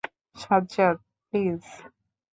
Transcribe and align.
Sajjad, 0.35 0.97
please. 1.33 1.63